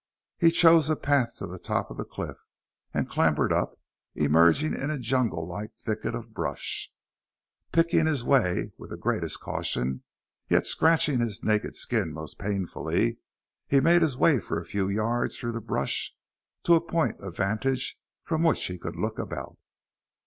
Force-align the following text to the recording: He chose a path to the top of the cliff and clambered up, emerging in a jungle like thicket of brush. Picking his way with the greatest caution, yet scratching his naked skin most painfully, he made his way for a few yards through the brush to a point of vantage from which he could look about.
He 0.39 0.49
chose 0.49 0.89
a 0.89 0.95
path 0.95 1.35
to 1.37 1.45
the 1.45 1.59
top 1.59 1.91
of 1.91 1.97
the 1.97 2.05
cliff 2.05 2.37
and 2.91 3.07
clambered 3.07 3.53
up, 3.53 3.79
emerging 4.15 4.73
in 4.73 4.89
a 4.89 4.97
jungle 4.97 5.47
like 5.47 5.77
thicket 5.77 6.15
of 6.15 6.33
brush. 6.33 6.91
Picking 7.71 8.07
his 8.07 8.23
way 8.23 8.71
with 8.79 8.89
the 8.89 8.97
greatest 8.97 9.41
caution, 9.41 10.01
yet 10.49 10.65
scratching 10.65 11.19
his 11.19 11.43
naked 11.43 11.75
skin 11.75 12.13
most 12.13 12.39
painfully, 12.39 13.19
he 13.67 13.79
made 13.79 14.01
his 14.01 14.17
way 14.17 14.39
for 14.39 14.59
a 14.59 14.65
few 14.65 14.89
yards 14.89 15.37
through 15.37 15.51
the 15.51 15.61
brush 15.61 16.15
to 16.63 16.73
a 16.73 16.81
point 16.81 17.21
of 17.21 17.37
vantage 17.37 17.99
from 18.23 18.41
which 18.41 18.65
he 18.65 18.79
could 18.79 18.95
look 18.95 19.19
about. 19.19 19.59